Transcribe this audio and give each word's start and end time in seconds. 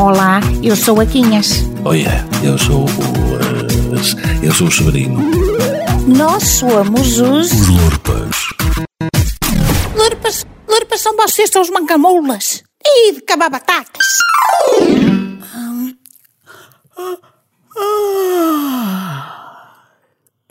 Olá, 0.00 0.40
eu 0.62 0.74
sou 0.74 0.98
a 1.00 1.04
Quinhas. 1.06 1.48
Olha, 1.84 2.24
eu 2.42 2.56
sou 2.58 2.84
o. 2.84 2.88
eh, 2.88 4.46
eu 4.46 4.52
sou 4.54 4.68
o 4.68 4.70
Severino. 4.70 5.20
Nós 6.06 6.42
somos 6.42 7.18
os. 7.18 7.52
Os 7.52 7.68
Lurpas. 7.68 8.36
Lurpas, 9.94 10.46
Lurpas 10.66 11.00
são 11.02 11.14
vocês, 11.16 11.50
são 11.50 11.60
os 11.60 11.68
mancamoulas. 11.70 12.62
E 12.82 13.12
de 13.12 13.20
cabar 13.20 13.50
batatas. 13.50 14.06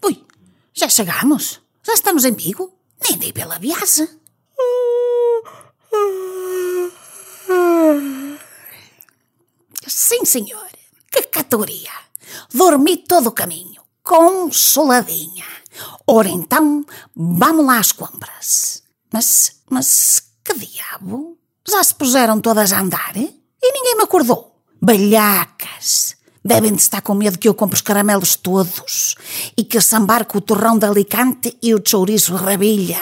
Ui, 0.04 0.24
já 0.74 0.88
chegamos? 0.90 1.62
Já 1.86 1.94
estamos 1.94 2.26
em 2.26 2.34
Vigo? 2.34 2.74
Nem 3.08 3.18
dei 3.18 3.34
pela 3.34 3.58
viagem. 3.60 4.08
Sim, 10.00 10.24
senhor. 10.24 10.70
Que 11.12 11.24
categoria. 11.24 11.92
Dormi 12.54 12.96
todo 12.96 13.28
o 13.28 13.34
caminho, 13.34 13.82
consoladinha. 14.02 15.44
Ora 16.08 16.30
então, 16.30 16.86
vamos 17.14 17.66
lá 17.66 17.80
às 17.80 17.92
compras. 17.92 18.82
Mas, 19.12 19.58
mas, 19.70 20.24
que 20.42 20.54
diabo? 20.54 21.38
Já 21.68 21.84
se 21.84 21.94
puseram 21.94 22.40
todas 22.40 22.72
a 22.72 22.80
andar? 22.80 23.12
E 23.18 23.74
ninguém 23.74 23.98
me 23.98 24.04
acordou. 24.04 24.56
Balhacas! 24.82 26.16
Devem 26.46 26.74
de 26.74 26.82
estar 26.82 27.02
com 27.02 27.14
medo 27.14 27.38
que 27.38 27.50
eu 27.50 27.54
compre 27.54 27.76
os 27.76 27.82
caramelos 27.82 28.38
todos 28.38 29.16
e 29.58 29.66
que 29.66 29.82
sambarque 29.82 30.38
o 30.38 30.42
torrão 30.42 30.78
de 30.78 30.86
Alicante 30.86 31.58
e 31.62 31.76
o 31.76 31.84
chouriço 31.86 32.36
rabilha. 32.36 33.02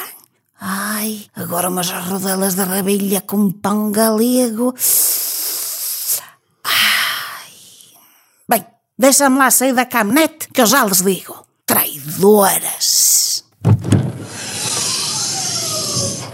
Ai, 0.59 1.27
agora 1.35 1.69
umas 1.69 1.91
rodelas 1.91 2.55
de 2.55 2.63
rabilha 2.63 3.21
com 3.21 3.51
pão 3.51 3.91
galego. 3.91 4.73
Bem, 8.49 8.65
deixa-me 8.97 9.37
lá 9.37 9.51
sair 9.51 9.73
da 9.73 9.85
caminhonete 9.85 10.47
que 10.53 10.61
eu 10.61 10.65
já 10.65 10.83
lhes 10.83 11.01
digo. 11.03 11.45
Traidoras! 11.65 13.43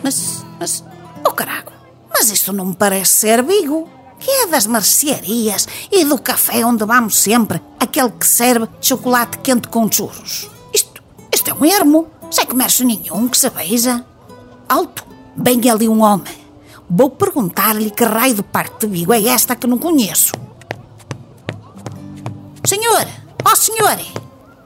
Mas, 0.04 0.46
mas, 0.60 0.84
oh 1.26 1.32
carago, 1.32 1.72
mas 2.14 2.30
isto 2.30 2.54
não 2.54 2.66
me 2.66 2.76
parece 2.76 3.14
ser 3.14 3.44
Vigo. 3.44 3.90
Que 4.20 4.32
é 4.32 4.48
das 4.48 4.66
mercearias 4.66 5.68
e 5.92 6.06
do 6.06 6.18
café 6.18 6.66
onde 6.66 6.86
vamos 6.86 7.18
sempre, 7.18 7.62
aquele 7.78 8.12
que 8.12 8.26
serve 8.26 8.70
chocolate 8.80 9.40
quente 9.40 9.68
com 9.68 9.92
churros. 9.92 10.50
Isto, 10.74 11.04
isto 11.34 11.50
é 11.50 11.54
um 11.54 11.66
ermo, 11.66 12.08
sem 12.32 12.46
comércio 12.46 12.86
nenhum 12.86 13.28
que 13.28 13.38
se 13.38 13.50
veja. 13.50 14.06
Alto, 14.70 15.06
vem 15.36 15.70
ali 15.70 15.90
um 15.90 16.02
homem. 16.02 16.38
Vou 16.90 17.10
perguntar-lhe 17.10 17.92
que 17.92 18.06
raio 18.06 18.36
de 18.36 18.44
parte 18.44 18.86
de 18.86 18.94
Vigo 18.94 19.12
é 19.12 19.28
esta 19.28 19.58
que 19.58 19.68
não 19.68 19.78
conheço. 19.78 20.32
Senhor, 22.74 23.06
ó 23.46 23.56
senhor, 23.56 24.00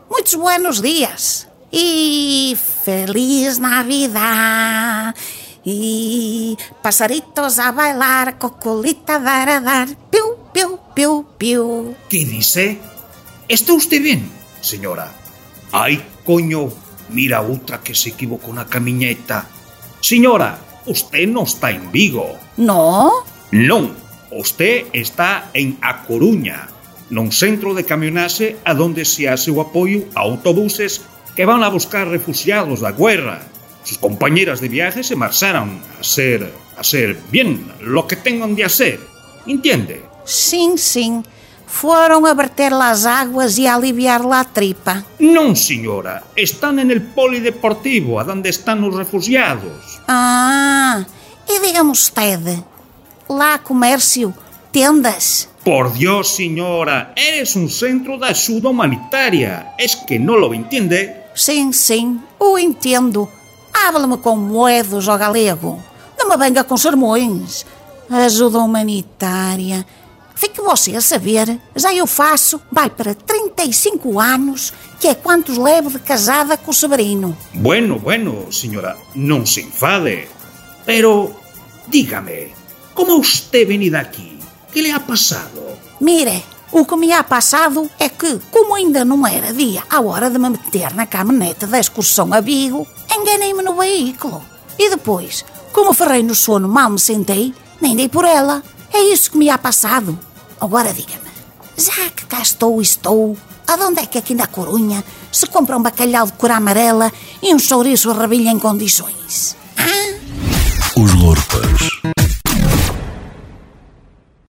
muitos 0.09 0.35
buenos 0.35 0.81
dias 0.81 1.45
e 1.69 2.55
feliz 2.55 3.59
Navidad. 3.59 5.13
E 5.65 6.55
passaritos 6.81 7.59
a 7.59 7.73
bailar, 7.73 8.39
cocolita 8.39 9.19
dar 9.19 9.49
a 9.49 9.59
dar, 9.59 9.89
piu, 10.09 10.39
piu, 10.53 10.79
piu, 10.95 11.25
piu. 11.37 11.95
¿Qué 12.07 12.23
dice? 12.23 12.79
¿Está 13.49 13.73
usted 13.73 14.01
bien, 14.01 14.31
señora? 14.61 15.11
Ay, 15.73 16.01
coño, 16.23 16.71
mira 17.09 17.41
otra 17.41 17.83
que 17.83 17.93
se 17.93 18.15
equivocó 18.15 18.53
na 18.53 18.71
camiñeta. 18.71 19.51
Señora, 19.99 20.57
usted 20.85 21.27
no 21.27 21.43
está 21.43 21.71
en 21.71 21.91
Vigo. 21.91 22.39
No? 22.55 23.27
Non, 23.51 23.91
usted 24.31 24.87
está 24.95 25.51
en 25.51 25.75
A 25.83 26.07
Coruña, 26.07 26.76
nun 27.09 27.31
centro 27.31 27.71
de 27.71 27.87
camionaxe 27.87 28.59
a 28.67 28.75
donde 28.75 29.07
se 29.07 29.31
hace 29.31 29.47
o 29.51 29.63
apoio 29.63 30.07
a 30.15 30.23
autobuses 30.27 31.03
que 31.35 31.45
van 31.45 31.63
a 31.63 31.69
buscar 31.69 32.07
refugiados 32.09 32.81
da 32.83 32.91
guerra. 32.91 33.45
Sus 33.83 33.97
compañeras 33.97 34.59
de 34.59 34.67
viaje 34.67 35.03
se 35.03 35.15
marcharon 35.15 35.79
a 35.79 36.03
ser, 36.03 36.51
a 36.75 36.83
ser 36.83 37.15
bien 37.31 37.71
lo 37.79 38.07
que 38.07 38.19
tengan 38.19 38.55
de 38.55 38.65
hacer. 38.65 38.99
¿Entiende? 39.47 40.03
Sim, 40.25 40.75
sim. 40.75 41.23
Foram 41.67 42.25
a 42.25 42.33
verter 42.33 42.71
lá 42.71 42.91
as 42.91 43.05
águas 43.05 43.57
e 43.57 43.67
a 43.67 43.75
aliviar 43.75 44.25
lá 44.25 44.39
a 44.39 44.47
tripa. 44.47 45.03
Non, 45.19 45.55
señora, 45.55 46.23
están 46.35 46.79
en 46.79 46.91
el 46.91 47.03
polideportivo, 47.11 48.19
a 48.19 48.23
donde 48.23 48.49
están 48.49 48.83
os 48.87 48.95
refugiados. 48.95 49.99
Ah, 50.07 51.03
e 51.43 51.59
diga-me 51.59 51.91
usted, 51.91 52.39
lá 53.27 53.59
comércio, 53.59 54.31
tendas. 54.71 55.51
Por 55.67 55.91
Dios, 55.91 56.29
señora, 56.29 57.11
eres 57.13 57.57
un 57.57 57.69
centro 57.69 58.17
de 58.17 58.27
ayuda 58.27 58.69
humanitaria. 58.69 59.75
¿Es 59.77 59.97
que 59.97 60.17
no 60.17 60.37
lo 60.37 60.53
entiende? 60.53 61.25
Sim, 61.35 61.73
sim, 61.73 62.21
o 62.39 62.57
entendo. 62.57 63.29
Habla-me 63.73 64.17
com 64.19 64.37
moedas 64.37 65.09
ao 65.09 65.17
galego. 65.17 65.83
Não 66.17 66.29
me 66.29 66.37
venga 66.37 66.63
com 66.63 66.77
sermões. 66.77 67.65
Ajuda 68.09 68.59
humanitária. 68.59 69.85
Fique 70.35 70.61
você 70.61 70.95
a 70.95 71.01
saber, 71.01 71.59
já 71.75 71.93
eu 71.93 72.07
faço, 72.07 72.61
vai 72.71 72.89
para 72.89 73.13
35 73.13 74.21
anos, 74.21 74.71
que 75.01 75.09
é 75.09 75.15
quantos 75.15 75.57
levo 75.57 75.89
de 75.89 75.99
casada 75.99 76.55
com 76.55 76.71
o 76.71 76.73
Severino. 76.73 77.35
Bueno, 77.53 77.99
bueno, 77.99 78.53
señora, 78.53 78.95
non 79.15 79.45
se 79.45 79.67
enfade. 79.67 80.29
Pero, 80.85 81.35
dígame, 81.91 82.55
¿cómo 82.93 83.19
usted 83.19 83.67
venida 83.67 83.99
aquí? 83.99 84.36
¿Qué 84.71 84.81
le 84.81 84.91
ha 84.91 84.99
pasado? 84.99 85.77
Mire, 85.99 86.43
o 86.71 86.85
que 86.85 86.95
me 86.95 87.13
ha 87.13 87.23
passado 87.23 87.89
é 87.97 88.09
que, 88.09 88.39
como 88.51 88.75
ainda 88.75 89.05
não 89.05 89.25
era 89.25 89.53
dia 89.53 89.83
à 89.89 90.01
hora 90.01 90.29
de 90.29 90.37
me 90.37 90.49
meter 90.49 90.93
na 90.93 91.07
caminhonete 91.07 91.65
da 91.65 91.79
excursão 91.79 92.33
a 92.33 92.41
Vigo, 92.41 92.85
enganei-me 93.09 93.63
no 93.63 93.75
veículo. 93.75 94.43
E 94.77 94.89
depois, 94.89 95.45
como 95.71 95.93
ferrei 95.93 96.23
no 96.23 96.35
sono 96.35 96.67
mal 96.67 96.89
me 96.89 96.99
sentei, 96.99 97.53
nem 97.81 97.95
dei 97.95 98.09
por 98.09 98.25
ela. 98.25 98.61
É 98.93 98.99
isso 99.13 99.31
que 99.31 99.37
me 99.37 99.49
ha 99.49 99.57
passado. 99.57 100.17
Agora 100.59 100.93
diga-me, 100.93 101.31
já 101.77 102.09
que 102.09 102.25
cá 102.25 102.41
estou 102.41 102.79
e 102.79 102.83
estou, 102.83 103.37
aonde 103.67 104.01
é 104.01 104.05
que 104.05 104.17
aqui 104.17 104.33
na 104.33 104.47
Corunha 104.47 105.03
se 105.31 105.45
compra 105.47 105.77
um 105.77 105.81
bacalhau 105.81 106.25
de 106.25 106.33
cor 106.33 106.51
amarela 106.51 107.11
e 107.41 107.53
um 107.53 107.59
chouriço 107.59 108.09
a 108.09 108.13
rabilha 108.13 108.49
em 108.49 108.59
condições? 108.59 109.55
Os 110.95 111.13
Lurpas. 111.13 111.96